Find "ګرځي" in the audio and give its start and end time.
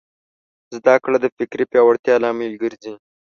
2.63-2.93